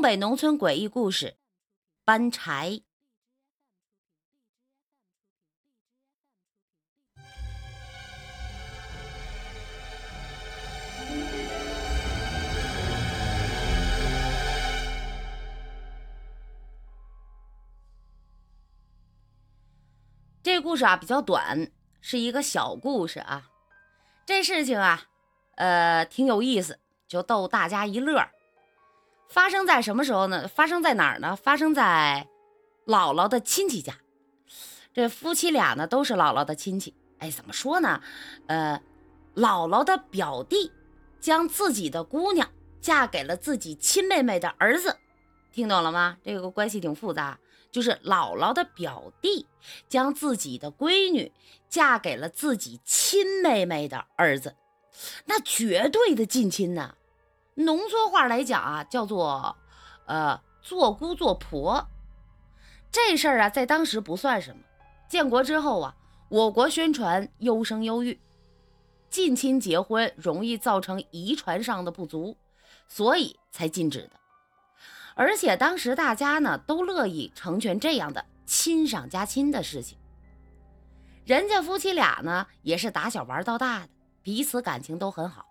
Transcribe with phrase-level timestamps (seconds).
[0.00, 1.36] 东北农村诡异故事：
[2.06, 2.80] 搬柴。
[20.42, 21.70] 这故事啊比较短，
[22.00, 23.50] 是一个小故事啊。
[24.24, 25.02] 这事情啊，
[25.56, 28.26] 呃，挺有意思，就逗大家一乐。
[29.30, 30.46] 发生在什么时候呢？
[30.48, 31.36] 发生在哪儿呢？
[31.36, 32.26] 发生在
[32.84, 33.94] 姥姥的亲戚家。
[34.92, 36.92] 这夫妻俩呢，都是姥姥的亲戚。
[37.18, 38.02] 哎，怎么说呢？
[38.48, 38.82] 呃，
[39.36, 40.72] 姥姥的表弟
[41.20, 44.98] 将自己的姑娘嫁给了自己亲妹妹的儿子，
[45.52, 46.16] 听懂了吗？
[46.24, 47.38] 这个关系挺复杂。
[47.70, 49.46] 就是姥姥的表弟
[49.88, 51.30] 将自己的闺女
[51.68, 54.56] 嫁给了自己亲妹妹的儿子，
[55.26, 56.96] 那绝对的近亲呐。
[57.64, 59.56] 农村话来讲啊，叫做，
[60.06, 61.88] 呃，做姑做婆。
[62.90, 64.62] 这事儿啊，在当时不算什么。
[65.08, 65.96] 建国之后啊，
[66.28, 68.20] 我国宣传优生优育，
[69.08, 72.36] 近亲结婚容易造成遗传上的不足，
[72.88, 74.12] 所以才禁止的。
[75.14, 79.98] 而且当时大家呢，都乐意成全这样的亲上加亲的事情。
[81.24, 83.88] 人家夫妻俩呢，也是打小玩到大的，
[84.22, 85.44] 彼此感情都很好。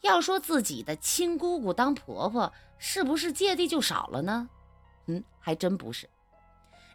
[0.00, 4.48] 要说自己的亲姑姑当婆婆，是不是芥蒂就少了呢？
[5.06, 6.08] 嗯，还真不是。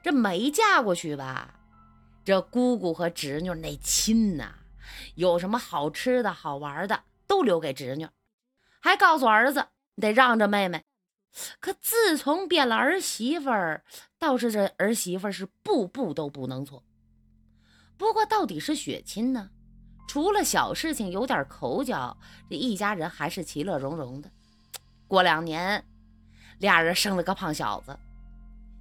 [0.04, 1.60] 这没嫁过去吧？
[2.24, 4.56] 这姑姑和侄女那亲呐，
[5.16, 8.08] 有什么好吃的好玩的都留给侄女，
[8.80, 10.84] 还告诉儿子得让着妹妹。
[11.60, 13.84] 可自从变了儿媳妇儿，
[14.20, 16.84] 倒是这儿媳妇是步步都不能错。
[17.98, 19.50] 不过到底是血亲呢？
[20.12, 22.18] 除了小事情有点口角，
[22.50, 24.30] 这一家人还是其乐融融的。
[25.08, 25.86] 过两年，
[26.58, 27.98] 俩人生了个胖小子，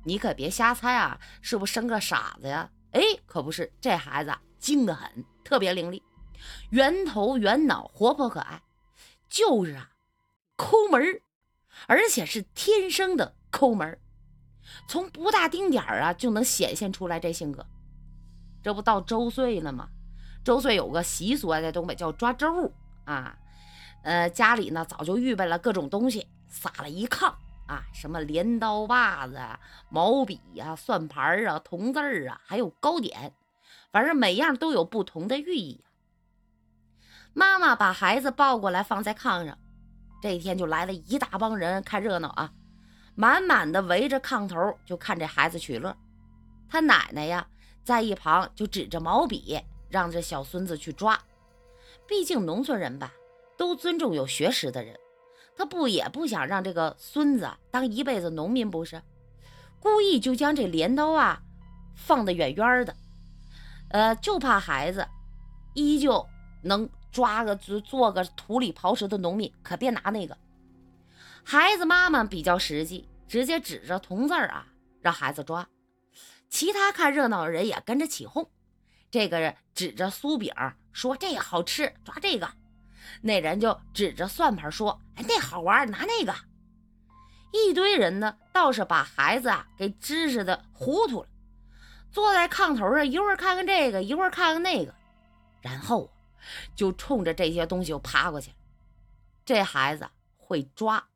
[0.03, 2.69] 你可别瞎猜啊，是不是生个傻子呀？
[2.91, 6.03] 哎，可不是，这孩子精得很，特别伶俐，
[6.71, 8.60] 圆头圆脑，活泼可爱，
[9.28, 9.88] 就是啊，
[10.56, 11.00] 抠门
[11.87, 13.97] 而且是天生的抠门
[14.88, 17.65] 从不大丁点啊就能显现出来这性格。
[18.65, 19.88] 这不到周岁了吗？
[20.43, 22.73] 周岁有个习俗啊，在东北叫抓周
[23.05, 23.37] 啊，
[24.03, 27.34] 呃，家里呢早就预备了各种东西，撒了一炕
[27.67, 29.39] 啊，什么镰刀把子、
[29.91, 33.34] 毛笔呀、算盘啊、铜字儿啊，还有糕点，
[33.93, 35.84] 反正每样都有不同的寓意。
[37.34, 39.59] 妈妈把孩子抱过来放在炕上，
[40.22, 42.53] 这一天就来了一大帮人看热闹啊，
[43.15, 45.95] 满满的围着炕头就看这孩子取乐。
[46.69, 47.47] 他奶奶呀，
[47.84, 49.61] 在一旁就指着毛笔。
[49.91, 51.21] 让这小孙子去抓，
[52.06, 53.12] 毕竟农村人吧，
[53.56, 54.99] 都尊重有学识的人。
[55.56, 59.03] 他不也不想让这个孙子当一辈子农民不是？
[59.78, 61.43] 故意就将这镰刀啊
[61.95, 62.97] 放得远远的，
[63.91, 65.06] 呃，就怕孩子
[65.75, 66.27] 依旧
[66.62, 70.37] 能抓个做做个土里刨食的农民，可别拿那个。
[71.43, 74.67] 孩子妈妈比较实际，直接指着铜字啊
[75.01, 75.69] 让孩子抓，
[76.49, 78.49] 其他看热闹的人也跟着起哄。
[79.10, 80.54] 这个人指着酥饼
[80.93, 82.48] 说：“这个好吃，抓这个。”
[83.22, 86.34] 那人就指着算盘说：“哎，那好玩，拿那个。”
[87.53, 91.28] 一堆人呢，倒是把孩子啊给知识的糊涂了，
[92.12, 94.94] 坐在炕头上，一会儿看看这个，一会儿看看那个，
[95.60, 96.10] 然后啊
[96.77, 98.53] 就冲着这些东西就爬过去。
[99.44, 101.09] 这孩子会抓，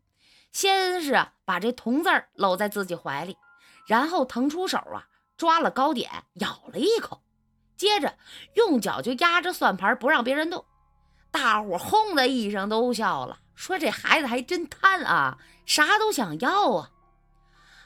[0.51, 3.37] 先是把这铜字搂在自己怀里，
[3.87, 5.07] 然后腾出手啊，
[5.37, 7.23] 抓了糕点，咬了一口。
[7.77, 8.17] 接着
[8.55, 10.65] 用脚就压着算盘，不让别人动。
[11.31, 16.91] 大伙轰的一声都笑了，说这孩子还真贪啊，啥都想要啊。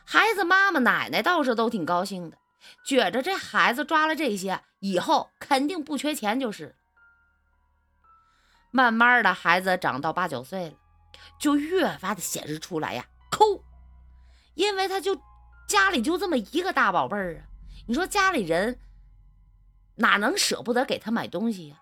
[0.04, 2.36] 孩子妈妈奶奶倒是都挺高兴的，
[2.84, 6.76] 觉着这孩子抓了这些以后肯定不缺钱就是。
[8.70, 10.74] 慢慢的，孩子长到八九岁了，
[11.38, 13.64] 就越发的显示出来呀，抠，
[14.54, 15.18] 因为他就
[15.66, 17.48] 家里就这么一个大宝贝儿啊。
[17.86, 18.78] 你说家里人。
[19.98, 21.76] 哪能舍不得给他买东西呀？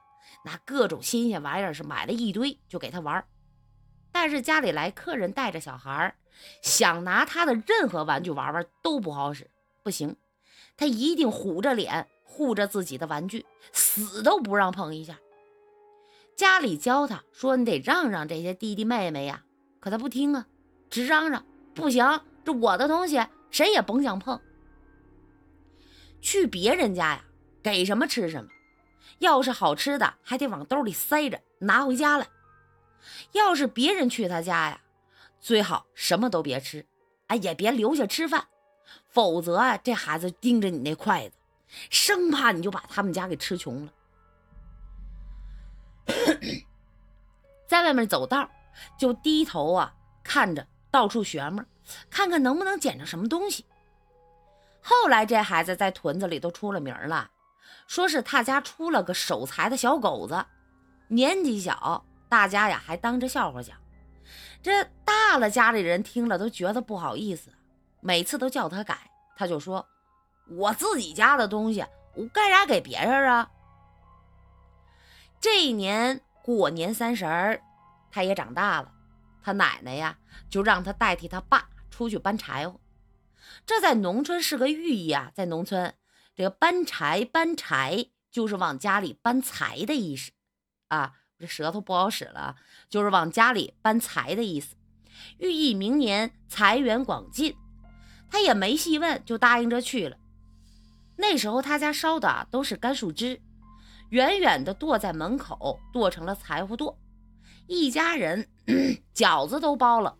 [0.44, 3.24] 那各种新鲜玩意儿是买了一堆就给他玩。
[4.12, 6.14] 但是家里来客人带着小孩
[6.62, 9.50] 想拿他的任何玩具玩玩都不好使，
[9.82, 10.16] 不行，
[10.76, 15.18] 他一定虎着脸护着自己的玩具，死都不让碰一下。
[16.36, 19.42] 家里教他说：“你得让让这些弟弟妹妹呀。”
[19.80, 20.46] 可他不听啊，
[20.90, 23.20] 直嚷嚷：“不行，这我的东西
[23.50, 24.40] 谁也甭想碰。”
[26.20, 27.24] 去别人家呀。
[27.72, 28.50] 给什么吃什么，
[29.18, 32.28] 要是好吃的还得往兜里塞着拿回家来。
[33.32, 34.80] 要是别人去他家呀，
[35.40, 36.86] 最好什么都别吃，
[37.26, 38.46] 哎，也别留下吃饭，
[39.08, 41.34] 否则啊，这孩子盯着你那筷子，
[41.90, 43.92] 生怕你就把他们家给吃穷了。
[47.66, 48.48] 在外面走道，
[48.96, 49.92] 就低头啊
[50.22, 51.64] 看着到处寻摸，
[52.08, 53.66] 看看能不能捡着什么东西。
[54.80, 57.28] 后来这孩子在屯子里都出了名了，
[57.86, 60.44] 说是他家出了个守财的小狗子，
[61.08, 63.76] 年纪小，大家呀还当着笑话讲。
[64.62, 67.52] 这大了，家里人听了都觉得不好意思，
[68.00, 68.98] 每次都叫他改，
[69.36, 69.86] 他就说
[70.50, 71.84] ：“我自己家的东西，
[72.14, 73.48] 我干啥给别人啊？”
[75.40, 77.60] 这一年过年三十儿，
[78.10, 78.90] 他也长大了，
[79.42, 80.18] 他奶奶呀
[80.50, 82.80] 就让他代替他爸出去搬柴火。
[83.64, 85.94] 这在农村是个寓意啊，在农村，
[86.37, 90.31] 这个搬柴搬柴就是往家里搬财的意思
[90.88, 91.15] 啊。
[91.38, 92.56] 这舌头不好使了，
[92.88, 94.75] 就是往家里搬财的意思，
[95.38, 97.56] 寓意明年财源广进。
[98.31, 100.17] 他也没细问，就答应着去了。
[101.17, 103.41] 那时候他家烧的都是干树枝，
[104.09, 106.97] 远远的垛在门口，垛成了柴火垛。
[107.67, 108.49] 一家人
[109.15, 110.17] 饺子都包了，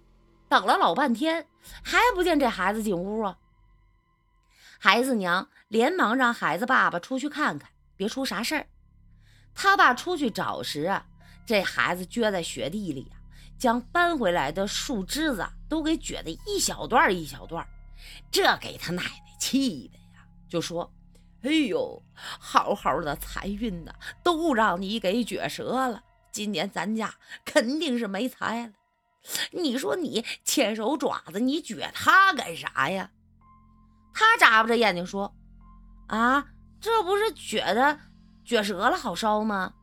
[0.49, 1.47] 等了老半天，
[1.83, 3.39] 还不见这孩子进屋啊。
[4.79, 8.67] 孩子娘连忙让孩子爸爸出去看看，别出啥事儿。
[9.55, 11.07] 他爸出去找时啊，
[11.45, 13.17] 这孩子撅在雪地里啊，
[13.59, 17.67] 将搬回来的树枝子都给撅得一小段一小段，
[18.31, 20.93] 这给他奶奶气的呀，就说
[21.43, 23.93] ：“哎呦，好好的财运呐，
[24.23, 27.15] 都让你给撅折了，今年咱家
[27.45, 28.73] 肯定是没财了。
[29.51, 33.11] 你说你牵手爪子，你撅它干啥呀？”
[34.15, 35.35] 他眨巴着眼睛说
[36.07, 36.47] ：“啊，
[36.81, 37.99] 这不是撅的。”
[38.47, 39.75] 撅折了好烧吗？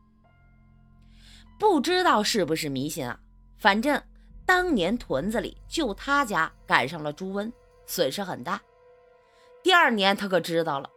[1.58, 3.20] 不知道是不是迷信啊？
[3.58, 4.02] 反正
[4.46, 7.52] 当年屯子里就他家赶上了猪瘟，
[7.84, 8.58] 损失很大。
[9.62, 10.88] 第二年他可知道了，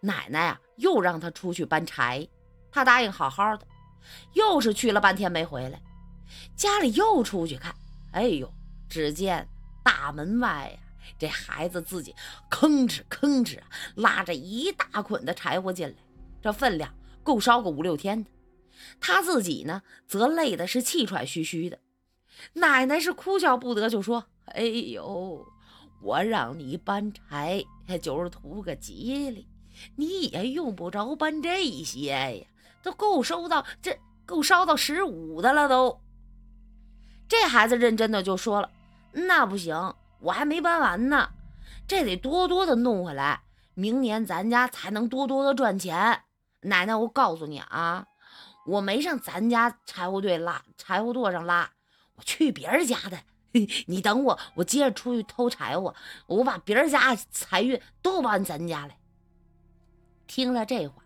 [0.00, 2.26] 奶奶啊又让他出去搬柴，
[2.72, 3.66] 他答应好好的，
[4.32, 5.78] 又是去了半天没回来。
[6.56, 7.74] 家里又出去看，
[8.12, 8.50] 哎呦，
[8.88, 9.46] 只见
[9.84, 10.78] 大门外呀，
[11.20, 12.16] 这孩子自己
[12.50, 13.60] 吭哧吭哧
[13.94, 15.94] 拉着一大捆的柴火进来，
[16.42, 16.92] 这分量。
[17.22, 18.30] 够烧个五六天的，
[18.98, 21.78] 他自己呢，则累的是气喘吁吁的。
[22.54, 24.24] 奶奶是哭笑不得，就说
[24.56, 25.46] ：“哎呦，
[26.02, 27.62] 我让你搬柴，
[28.00, 29.46] 就是图个吉利，
[29.96, 32.46] 你也用不着搬这些呀，
[32.82, 36.00] 都够烧到这够烧到十五的了都。”
[37.28, 38.70] 这孩子认真的就说了
[39.12, 41.30] ：“那不行，我还没搬完呢，
[41.86, 43.42] 这得多多的弄回来，
[43.74, 46.22] 明年咱家才能多多的赚钱。”
[46.62, 48.06] 奶奶，我告诉你啊，
[48.66, 51.70] 我没上咱家柴火堆拉柴火垛上拉，
[52.16, 53.18] 我去别人家的。
[53.86, 55.92] 你等我，我接着出去偷柴火，
[56.26, 58.96] 我把别人家财运都搬咱家来。
[60.28, 61.02] 听了这话，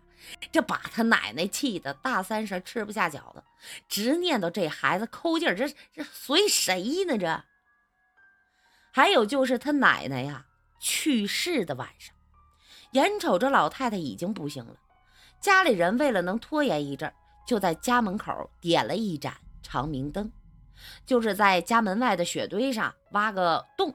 [0.51, 3.43] 这把他奶奶气得大三十吃不下饺子，
[3.87, 7.17] 直念叨这孩子抠劲儿，这这随谁呢？
[7.17, 7.43] 这
[8.95, 10.45] 还有就是他奶奶呀
[10.79, 12.15] 去世的晚上，
[12.91, 14.77] 眼瞅着老太太已经不行了。
[15.41, 17.11] 家里人为了能拖延一阵，
[17.45, 20.31] 就在家门口点了一盏长明灯，
[21.05, 23.93] 就是在家门外的雪堆上挖个洞，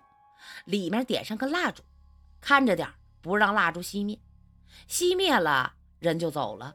[0.67, 1.83] 里面点上个蜡烛，
[2.39, 2.87] 看着点
[3.23, 4.21] 不让蜡烛熄灭。
[4.87, 6.75] 熄灭了，人就走了。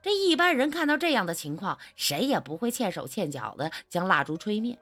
[0.00, 4.78] 这一般人看到这样的情况，谁也不会欠手欠脚的将蜡烛吹灭。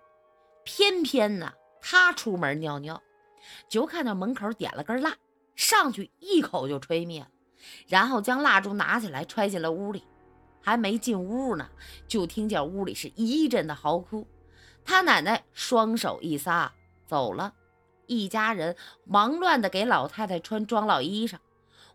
[0.63, 1.55] 偏偏呢，
[1.87, 3.03] 他出门尿尿，
[3.69, 5.15] 就看到门口点了根蜡，
[5.55, 7.29] 上去一口就吹灭了。
[7.87, 10.03] 然后将蜡烛拿起来揣进了屋里，
[10.63, 11.69] 还没进屋呢，
[12.09, 14.27] 就听见屋里是一阵的嚎哭。
[14.83, 16.73] 他奶奶双手一撒
[17.07, 17.53] 走了，
[18.07, 18.75] 一家人
[19.05, 21.37] 忙乱的给老太太穿装老衣裳。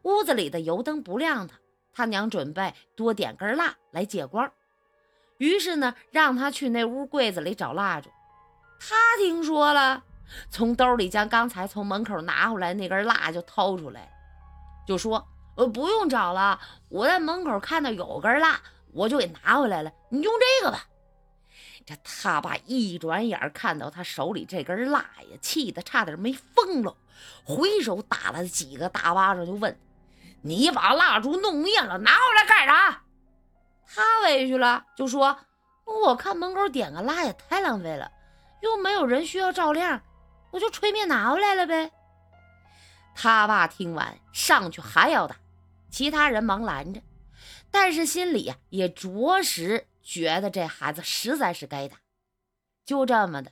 [0.04, 1.58] 屋子里的油灯不亮堂，
[1.92, 4.52] 他娘准备多点根蜡来借光，
[5.40, 8.12] 于是呢，让他去那屋柜子里找蜡烛。
[8.80, 10.04] 他听说了，
[10.50, 14.10] 从兜里将刚才从门口拿回来那根蜡就掏出来，
[14.88, 15.28] 就说。
[15.56, 16.58] 呃，不用找了，
[16.88, 18.62] 我在门口看到有根蜡，
[18.94, 19.92] 我就给拿回来了。
[20.08, 20.86] 你用这个吧。
[21.86, 26.96] 这他爸一转眼看到他手里这根蜡呀，气得差点没疯了，
[27.44, 29.78] 回手打了几个大巴掌，就问
[30.44, 33.02] ：“你把蜡烛弄灭了，拿回来干啥？”
[33.86, 35.40] 他委屈了，就说
[35.84, 38.10] ：“我看门口点个蜡也太浪费了，
[38.62, 40.02] 又没有人需要照亮，
[40.52, 41.92] 我就吹灭拿回来了呗。”
[43.16, 45.36] 他爸听完，上去还要打。
[45.90, 47.02] 其他人忙拦着，
[47.72, 51.98] 但是心里呀也着实觉得这孩子实在是该打。
[52.86, 53.52] 就这么的，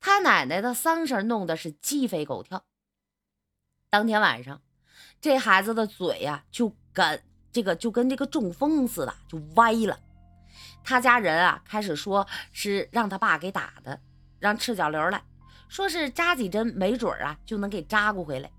[0.00, 2.64] 他奶奶的丧事弄得是鸡飞狗跳。
[3.90, 4.62] 当天晚上，
[5.20, 9.98] 这孩子的嘴呀就跟这个就跟这个中风似的，就歪了。
[10.84, 14.00] 他家人啊开始说是让他爸给打的，
[14.38, 15.22] 让赤脚流来
[15.68, 18.50] 说是扎几针，没准啊就能给扎过回来。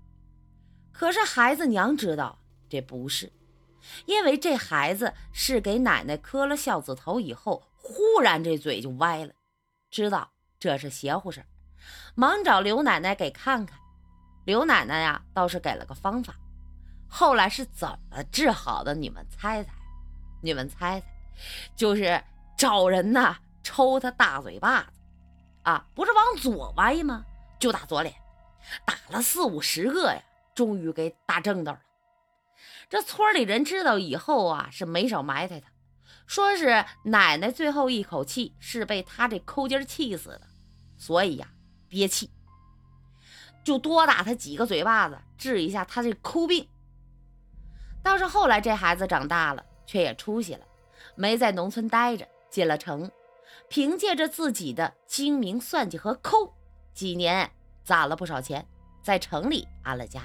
[0.92, 3.32] 可是孩子娘知道这不是，
[4.06, 9.32] 因为这孩子是给奶奶磕了孝子头以后，忽然这嘴就歪了，
[9.90, 11.44] 知道这是邪乎事
[12.14, 13.78] 忙找刘奶奶给看看。
[14.44, 16.34] 刘奶奶呀倒是给了个方法，
[17.08, 18.94] 后来是怎么治好的？
[18.94, 19.70] 你们猜猜，
[20.42, 21.06] 你们猜猜，
[21.76, 22.22] 就是
[22.56, 24.97] 找人呐抽他大嘴巴子，
[25.68, 27.26] 啊，不是往左歪吗？
[27.60, 28.14] 就打左脸，
[28.86, 30.22] 打了四五十个呀。
[30.54, 31.80] 终于给打正道了。
[32.88, 35.68] 这村里人知道以后啊，是没少埋汰他，
[36.26, 40.40] 说是奶奶最后一口气是被他这抠筋气死的，
[40.96, 41.48] 所以呀
[41.86, 42.30] 憋气，
[43.62, 46.66] 就多打他几个嘴巴子，治一下他这抠病。
[48.02, 50.64] 倒是后来这孩子长大了，却也出息了，
[51.14, 53.08] 没在农村待着，进了城，
[53.68, 56.54] 凭借着自己的精明算计和抠，
[56.94, 57.50] 几年
[57.84, 58.66] 攒了不少钱，
[59.02, 60.22] 在城里安了家。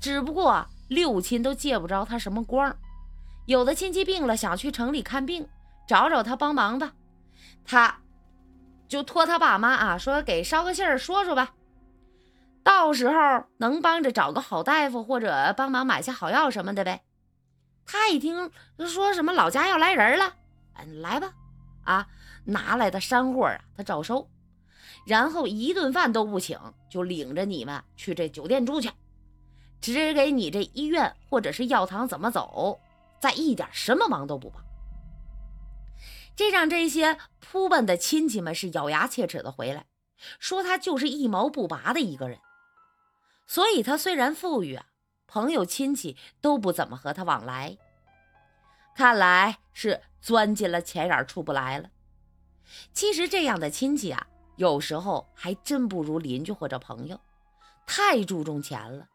[0.00, 2.76] 只不过六亲都借不着他什么光，
[3.46, 5.48] 有的亲戚病了想去城里看病，
[5.86, 6.92] 找找他帮忙吧，
[7.64, 8.00] 他
[8.88, 11.54] 就托他爸妈啊说给捎个信儿说说吧，
[12.62, 17.02] 到时候能帮着找个好大夫或者帮忙买些好药什么的呗。
[17.86, 20.34] 他一听说什么老家要来人了，
[20.74, 21.32] 嗯，来吧，
[21.84, 22.06] 啊，
[22.44, 24.28] 拿来的山货啊他照收，
[25.06, 26.58] 然后一顿饭都不请，
[26.90, 28.90] 就领着你们去这酒店住去。
[29.80, 32.78] 只给你这医院或者是药堂怎么走，
[33.20, 34.64] 再一点什么忙都不帮，
[36.36, 39.86] 这让这些扑奔的亲戚们是咬牙切齿的回来，
[40.38, 42.38] 说他就是一毛不拔的一个人。
[43.48, 44.86] 所以他虽然富裕啊，
[45.26, 47.76] 朋友亲戚都不怎么和他往来，
[48.94, 51.90] 看来是钻进了钱眼出不来了。
[52.92, 54.26] 其实这样的亲戚啊，
[54.56, 57.18] 有时候还真不如邻居或者朋友，
[57.86, 59.06] 太注重钱了。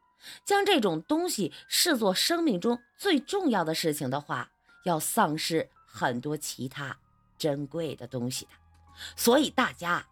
[0.44, 4.50] 将这种东西视作生命中最重要的事情的话，
[4.84, 6.98] 要丧失很多其他
[7.38, 8.52] 珍贵的东西的。
[9.16, 10.06] 所以大家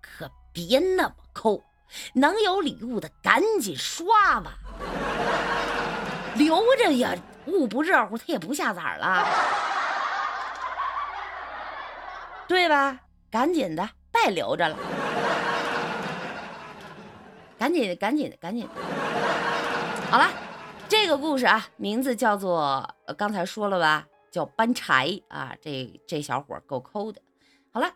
[0.00, 1.62] 可别那么抠，
[2.14, 4.58] 能有礼物的赶紧刷吧，
[6.36, 7.14] 留着呀，
[7.46, 9.26] 物不热乎，它也不下崽了，
[12.46, 13.00] 对吧？
[13.30, 14.76] 赶紧的，别留着了，
[17.58, 18.68] 赶紧，赶紧的，赶紧。
[20.10, 20.30] 好了，
[20.88, 25.54] 这个故事啊，名字叫做刚才说了吧，叫搬柴啊。
[25.60, 27.20] 这这小伙够抠的。
[27.72, 27.90] 好了。